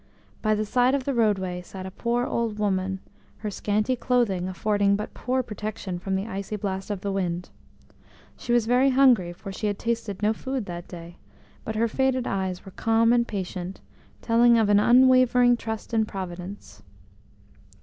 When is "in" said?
15.93-16.05